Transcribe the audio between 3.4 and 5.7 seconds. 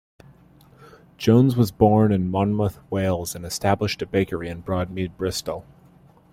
established a bakery in Broadmead, Bristol.